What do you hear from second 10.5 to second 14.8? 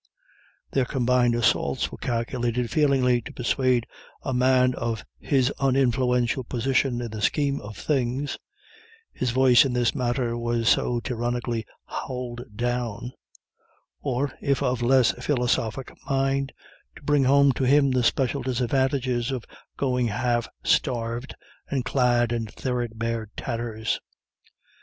so tyrannically howled down or, if